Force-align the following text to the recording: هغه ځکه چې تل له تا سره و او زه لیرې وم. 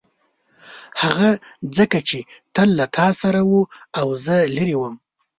هغه 1.01 1.29
ځکه 1.77 1.99
چې 2.09 2.19
تل 2.55 2.69
له 2.79 2.85
تا 2.97 3.07
سره 3.21 3.39
و 3.51 3.53
او 3.99 4.07
زه 4.25 4.35
لیرې 4.55 4.75
وم. 4.77 4.95